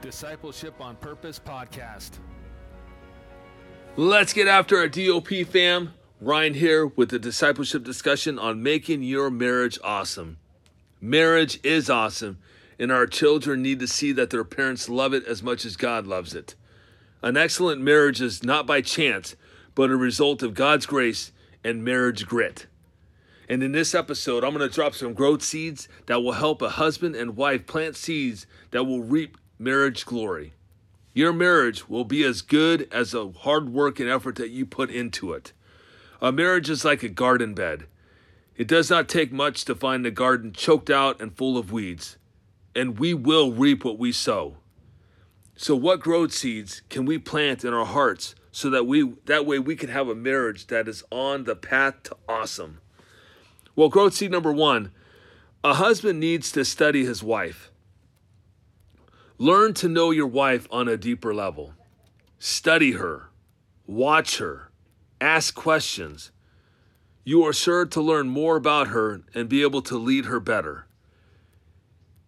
[0.00, 2.12] Discipleship on Purpose podcast.
[3.96, 5.92] Let's get after our DOP fam.
[6.22, 10.38] Ryan here with the discipleship discussion on making your marriage awesome.
[11.02, 12.38] Marriage is awesome,
[12.78, 16.06] and our children need to see that their parents love it as much as God
[16.06, 16.54] loves it.
[17.22, 19.36] An excellent marriage is not by chance,
[19.74, 21.30] but a result of God's grace
[21.62, 22.66] and marriage grit.
[23.50, 26.70] And in this episode, I'm going to drop some growth seeds that will help a
[26.70, 30.54] husband and wife plant seeds that will reap marriage glory.
[31.12, 34.90] Your marriage will be as good as the hard work and effort that you put
[34.90, 35.52] into it.
[36.22, 37.84] A marriage is like a garden bed.
[38.56, 42.16] It does not take much to find the garden choked out and full of weeds,
[42.74, 44.56] and we will reap what we sow.
[45.56, 49.58] So what growth seeds can we plant in our hearts so that we that way
[49.58, 52.78] we can have a marriage that is on the path to awesome?
[53.76, 54.90] Well, growth seed number 1,
[55.62, 57.70] a husband needs to study his wife.
[59.40, 61.72] Learn to know your wife on a deeper level.
[62.38, 63.30] Study her,
[63.86, 64.70] watch her,
[65.18, 66.30] ask questions.
[67.24, 70.84] You are sure to learn more about her and be able to lead her better.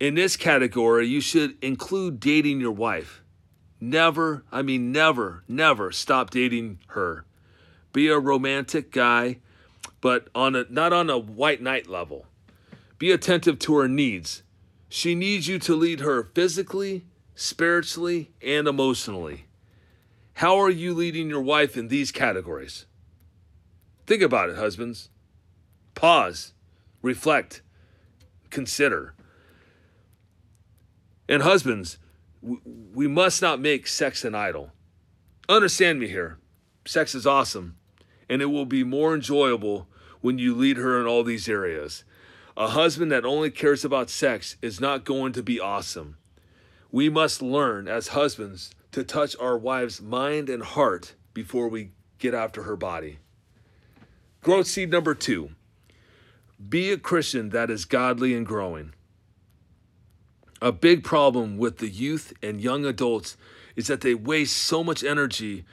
[0.00, 3.22] In this category, you should include dating your wife.
[3.78, 7.26] Never, I mean, never, never stop dating her.
[7.92, 9.40] Be a romantic guy,
[10.00, 12.24] but on a not on a white knight level.
[12.96, 14.42] Be attentive to her needs.
[14.96, 19.46] She needs you to lead her physically, spiritually, and emotionally.
[20.34, 22.86] How are you leading your wife in these categories?
[24.06, 25.08] Think about it, husbands.
[25.96, 26.52] Pause,
[27.02, 27.60] reflect,
[28.50, 29.16] consider.
[31.28, 31.98] And husbands,
[32.40, 34.70] we must not make sex an idol.
[35.48, 36.38] Understand me here.
[36.86, 37.74] Sex is awesome,
[38.30, 39.88] and it will be more enjoyable
[40.20, 42.04] when you lead her in all these areas.
[42.56, 46.16] A husband that only cares about sex is not going to be awesome.
[46.92, 52.32] We must learn as husbands to touch our wife's mind and heart before we get
[52.32, 53.18] after her body.
[54.42, 55.50] Growth seed number two
[56.68, 58.92] be a Christian that is godly and growing.
[60.62, 63.36] A big problem with the youth and young adults
[63.74, 65.64] is that they waste so much energy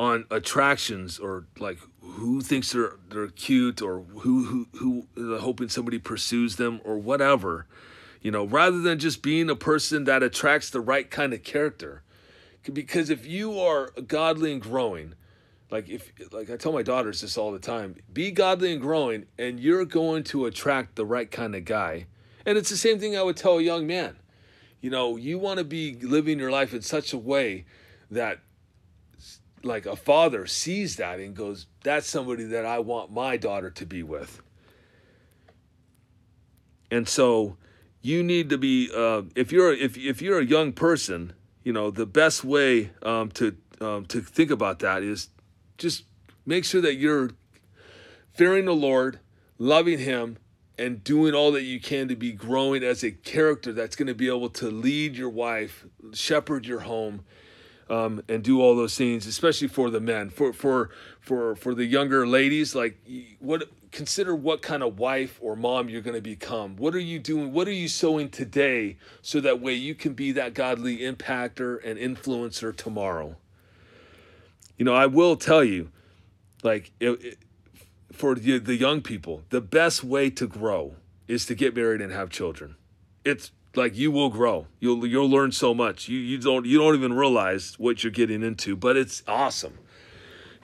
[0.00, 5.98] on attractions or like who thinks they're they're cute or who who who hoping somebody
[5.98, 7.66] pursues them or whatever
[8.22, 12.02] you know rather than just being a person that attracts the right kind of character.
[12.72, 15.12] Because if you are godly and growing
[15.70, 19.26] like if like I tell my daughters this all the time be godly and growing
[19.38, 22.06] and you're going to attract the right kind of guy.
[22.46, 24.16] And it's the same thing I would tell a young man.
[24.80, 27.66] You know you want to be living your life in such a way
[28.10, 28.38] that
[29.62, 33.86] like a father sees that and goes, that's somebody that I want my daughter to
[33.86, 34.42] be with.
[36.90, 37.56] And so
[38.02, 41.90] you need to be uh, if you're if if you're a young person, you know
[41.90, 45.28] the best way um, to um, to think about that is
[45.78, 46.04] just
[46.44, 47.30] make sure that you're
[48.32, 49.20] fearing the Lord,
[49.58, 50.38] loving Him,
[50.78, 54.14] and doing all that you can to be growing as a character that's going to
[54.14, 57.22] be able to lead your wife, shepherd your home,
[57.90, 60.30] um, and do all those things, especially for the men.
[60.30, 60.90] For for
[61.20, 62.98] for for the younger ladies, like
[63.40, 66.76] what consider what kind of wife or mom you're going to become.
[66.76, 67.52] What are you doing?
[67.52, 71.98] What are you sowing today, so that way you can be that godly impactor and
[71.98, 73.36] influencer tomorrow.
[74.78, 75.90] You know, I will tell you,
[76.62, 77.38] like it, it,
[78.12, 80.94] for the, the young people, the best way to grow
[81.26, 82.76] is to get married and have children.
[83.24, 84.66] It's like you will grow.
[84.80, 86.08] You'll you'll learn so much.
[86.08, 89.78] You you don't you don't even realize what you're getting into, but it's awesome.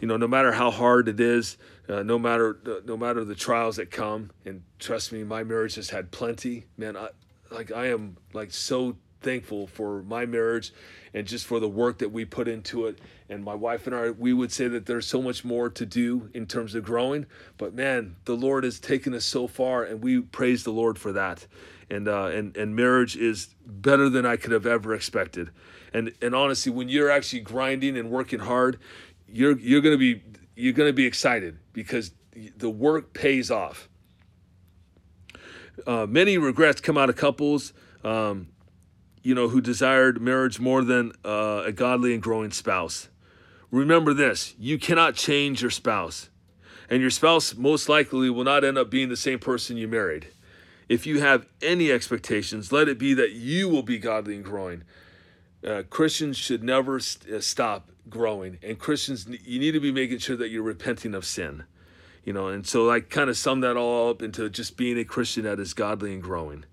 [0.00, 1.56] You know, no matter how hard it is,
[1.88, 5.90] uh, no matter no matter the trials that come, and trust me, my marriage has
[5.90, 6.66] had plenty.
[6.76, 7.08] Man, I
[7.50, 10.72] like I am like so thankful for my marriage
[11.14, 12.98] and just for the work that we put into it.
[13.28, 16.30] And my wife and I, we would say that there's so much more to do
[16.34, 17.26] in terms of growing.
[17.56, 21.12] But man, the Lord has taken us so far, and we praise the Lord for
[21.12, 21.46] that
[21.90, 25.50] and uh, and and marriage is better than I could have ever expected.
[25.92, 28.78] And and honestly, when you're actually grinding and working hard,
[29.28, 30.22] you're you're gonna be
[30.56, 32.12] you're gonna be excited because
[32.56, 33.88] the work pays off.
[35.86, 37.72] Uh, many regrets come out of couples,
[38.02, 38.48] um,
[39.26, 43.08] you know, who desired marriage more than uh, a godly and growing spouse.
[43.70, 46.30] Remember this: you cannot change your spouse,
[46.88, 50.28] and your spouse most likely will not end up being the same person you married
[50.88, 54.84] if you have any expectations, let it be that you will be godly and growing.
[55.66, 60.18] Uh, Christians should never st- uh, stop growing, and Christians, you need to be making
[60.18, 61.64] sure that you're repenting of sin.
[62.24, 65.04] You know, and so I kind of sum that all up into just being a
[65.04, 66.64] Christian that is godly and growing.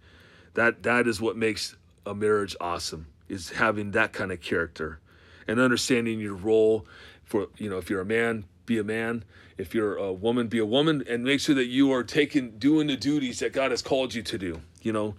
[0.55, 3.07] That that is what makes a marriage awesome.
[3.29, 4.99] is having that kind of character
[5.47, 6.85] and understanding your role
[7.23, 9.23] for you know if you're a man be a man.
[9.57, 12.87] If you're a woman be a woman and make sure that you are taking doing
[12.87, 14.61] the duties that god has called you to do.
[14.81, 15.15] You know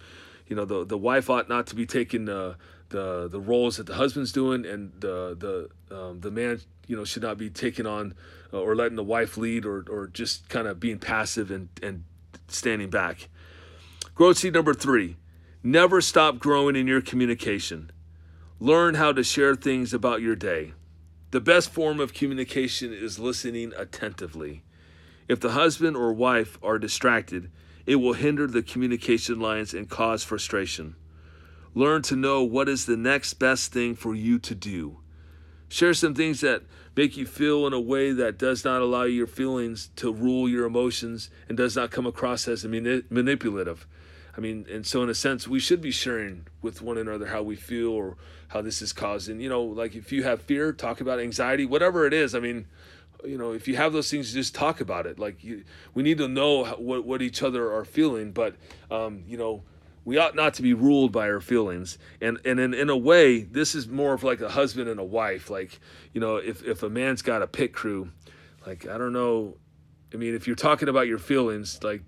[0.47, 2.57] you know the the wife ought not to be taking the
[2.89, 7.05] the the roles that the husband's doing and the the um, the man you know
[7.05, 8.13] should not be taking on
[8.53, 12.03] uh, or letting the wife lead or or just kind of being passive and and
[12.47, 13.29] standing back.
[14.13, 15.15] Growth seed number three
[15.65, 17.91] never stop growing in your communication
[18.59, 20.71] learn how to share things about your day
[21.35, 24.63] the best form of communication is listening attentively.
[25.27, 27.51] If the husband or wife are distracted,
[27.85, 30.95] it will hinder the communication lines and cause frustration.
[31.73, 34.99] Learn to know what is the next best thing for you to do.
[35.67, 36.63] Share some things that
[36.95, 40.65] make you feel in a way that does not allow your feelings to rule your
[40.65, 43.85] emotions and does not come across as manipulative.
[44.37, 47.41] I mean, and so in a sense, we should be sharing with one another how
[47.41, 48.17] we feel or
[48.49, 49.39] how this is causing.
[49.39, 52.35] You know, like if you have fear, talk about anxiety, whatever it is.
[52.35, 52.67] I mean,
[53.23, 55.19] you know, if you have those things, just talk about it.
[55.19, 58.55] Like you, we need to know how, what what each other are feeling, but
[58.91, 59.63] um, you know,
[60.03, 61.97] we ought not to be ruled by our feelings.
[62.19, 65.03] And and in, in a way, this is more of like a husband and a
[65.03, 65.49] wife.
[65.49, 65.79] Like
[66.13, 68.11] you know, if if a man's got a pit crew,
[68.65, 69.57] like I don't know.
[70.13, 72.01] I mean, if you're talking about your feelings, like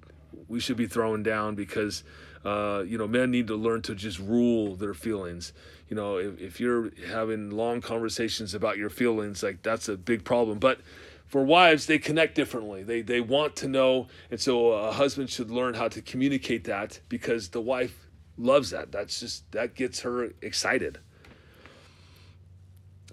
[0.48, 2.04] we should be throwing down because
[2.46, 5.54] uh, you know men need to learn to just rule their feelings.
[5.90, 10.24] You know if, if you're having long conversations about your feelings like that's a big
[10.24, 10.60] problem.
[10.60, 10.80] But
[11.26, 12.84] for wives they connect differently.
[12.84, 17.00] They they want to know and so a husband should learn how to communicate that
[17.10, 18.08] because the wife
[18.38, 18.92] loves that.
[18.92, 21.00] That's just that gets her excited.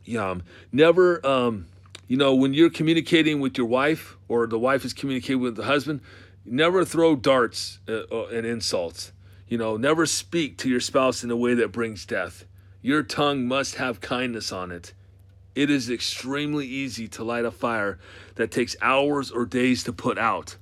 [0.05, 0.37] Yeah
[0.71, 1.67] never um,
[2.07, 5.65] you know when you're communicating with your wife or the wife is communicating with the
[5.65, 6.01] husband
[6.45, 9.13] never throw darts uh, uh, and insults.
[9.49, 12.45] You know, never speak to your spouse in a way that brings death.
[12.83, 14.93] Your tongue must have kindness on it.
[15.55, 17.99] It is extremely easy to light a fire
[18.35, 20.57] that takes hours or days to put out.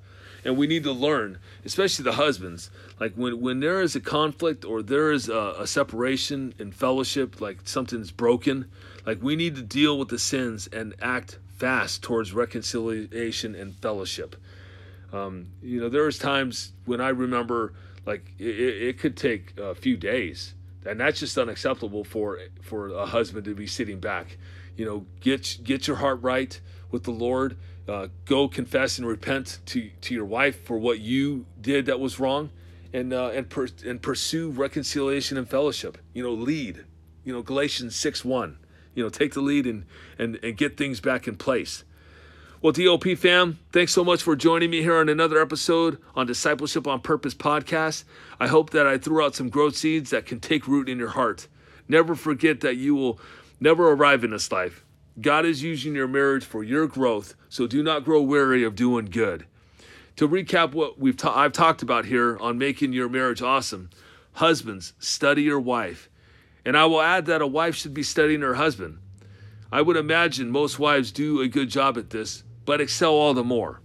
[0.44, 4.64] And we need to learn, especially the husbands, like when, when there is a conflict
[4.64, 8.69] or there is a, a separation in fellowship, like something's broken,
[9.06, 14.37] like we need to deal with the sins and act fast towards reconciliation and fellowship.
[15.12, 17.75] Um, you know, there was times when I remember
[18.06, 20.55] like it, it could take a few days,
[20.87, 24.38] and that's just unacceptable for for a husband to be sitting back.
[24.76, 26.59] You know, get get your heart right
[26.91, 27.56] with the Lord.
[27.87, 32.19] Uh, go confess and repent to to your wife for what you did that was
[32.19, 32.50] wrong,
[32.93, 35.99] and uh, and per, and pursue reconciliation and fellowship.
[36.14, 36.85] You know, lead.
[37.25, 38.59] You know, Galatians six one.
[38.94, 39.85] You know, take the lead and
[40.19, 41.85] and and get things back in place.
[42.62, 46.87] Well, DOP fam, thanks so much for joining me here on another episode on Discipleship
[46.87, 48.05] on Purpose podcast.
[48.38, 51.09] I hope that I threw out some growth seeds that can take root in your
[51.09, 51.49] heart.
[51.88, 53.19] Never forget that you will
[53.59, 54.85] never arrive in this life.
[55.20, 59.06] God is using your marriage for your growth, so do not grow weary of doing
[59.06, 59.44] good.
[60.14, 63.91] To recap what we've ta- I've talked about here on making your marriage awesome,
[64.35, 66.09] husbands, study your wife.
[66.64, 68.99] And I will add that a wife should be studying her husband.
[69.73, 73.44] I would imagine most wives do a good job at this, but excel all the
[73.44, 73.81] more.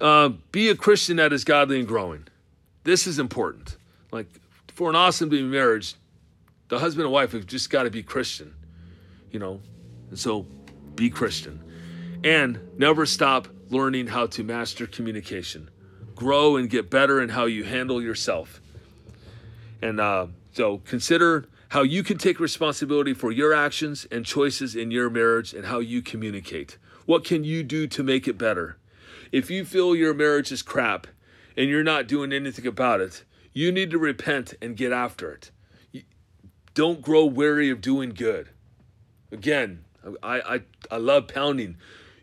[0.00, 2.26] Uh, be a Christian that is godly and growing.
[2.84, 3.76] This is important.
[4.10, 4.28] Like
[4.74, 5.94] for an awesome marriage,
[6.68, 8.54] the husband and wife have just got to be Christian,
[9.30, 9.60] you know.
[10.08, 10.46] And so,
[10.94, 11.62] be Christian,
[12.24, 15.70] and never stop learning how to master communication.
[16.14, 18.60] Grow and get better in how you handle yourself.
[19.82, 24.90] And uh, so, consider how you can take responsibility for your actions and choices in
[24.90, 26.78] your marriage and how you communicate.
[27.06, 28.78] What can you do to make it better?
[29.32, 31.06] If you feel your marriage is crap
[31.56, 35.50] and you're not doing anything about it, you need to repent and get after it.
[36.74, 38.50] Don't grow weary of doing good.
[39.32, 39.84] Again,
[40.22, 41.76] I, I, I love pounding.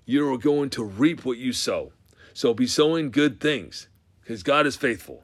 [0.05, 1.91] You're going to reap what you sow.
[2.33, 3.87] So be sowing good things
[4.21, 5.23] because God is faithful.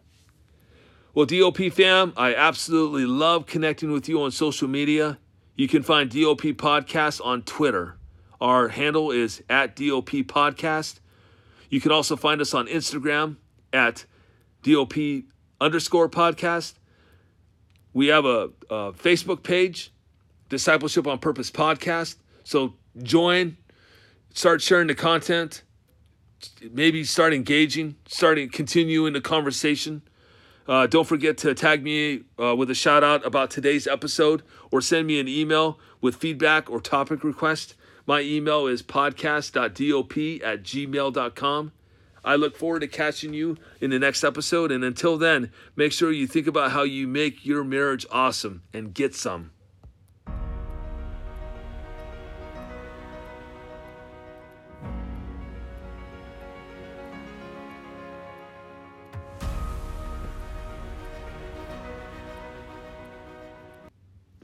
[1.14, 5.20] Well, DOP fam, I absolutely love connecting with you on social media.
[5.56, 7.98] You can find DOP Podcast on Twitter.
[8.44, 11.00] Our handle is at DOP Podcast.
[11.70, 13.38] You can also find us on Instagram
[13.72, 14.04] at
[14.64, 15.24] DOP
[15.62, 16.74] underscore podcast.
[17.94, 19.94] We have a, a Facebook page,
[20.50, 22.18] Discipleship on Purpose Podcast.
[22.44, 23.56] So join,
[24.34, 25.64] start sharing the content,
[26.70, 30.02] maybe start engaging, starting continuing the conversation.
[30.68, 34.82] Uh, don't forget to tag me uh, with a shout out about today's episode or
[34.82, 37.76] send me an email with feedback or topic request.
[38.06, 41.72] My email is podcast.dop at gmail.com.
[42.26, 44.72] I look forward to catching you in the next episode.
[44.72, 48.94] And until then, make sure you think about how you make your marriage awesome and
[48.94, 49.52] get some.